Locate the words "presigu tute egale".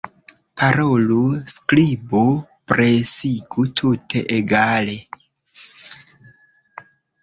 2.73-5.01